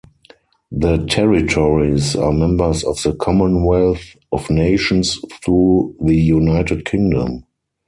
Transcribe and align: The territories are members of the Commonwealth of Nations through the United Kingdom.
The 0.71 1.05
territories 1.05 2.15
are 2.15 2.31
members 2.31 2.83
of 2.83 2.99
the 3.03 3.13
Commonwealth 3.13 4.15
of 4.31 4.49
Nations 4.49 5.19
through 5.45 5.95
the 6.01 6.15
United 6.15 6.85
Kingdom. 6.85 7.45